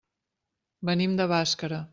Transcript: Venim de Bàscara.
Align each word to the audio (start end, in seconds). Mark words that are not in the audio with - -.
Venim 0.91 1.15
de 1.23 1.31
Bàscara. 1.35 1.83